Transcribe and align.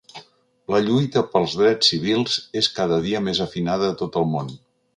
La 0.75 0.79
lluita 0.85 1.23
pels 1.33 1.53
drets 1.59 1.91
civils 1.93 2.39
és 2.63 2.71
cada 2.81 2.99
dia 3.07 3.21
més 3.29 3.43
afinada 3.49 3.91
a 3.93 3.99
tot 4.03 4.19
el 4.23 4.27
món. 4.37 4.51